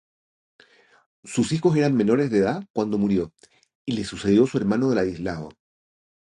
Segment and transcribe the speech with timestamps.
[1.23, 3.31] Sus hijos eran menores de edad cuando murió
[3.85, 5.49] y le sucedió su hermano Ladislao.